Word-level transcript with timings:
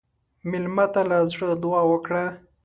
مېلمه 0.49 0.85
ته 0.93 1.01
له 1.09 1.17
زړه 1.31 1.49
دعا 1.63 1.81
وکړه. 1.91 2.23